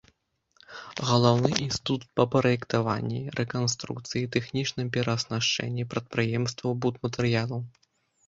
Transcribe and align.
Галаўны 1.09 1.49
інстытут 1.65 2.05
па 2.19 2.23
праектаванні, 2.35 3.19
рэканструкцыі 3.39 4.21
і 4.23 4.31
тэхнічным 4.35 4.87
перааснашчэнні 4.95 5.83
прадпрыемстваў 5.95 6.71
будматэрыялаў. 6.87 7.61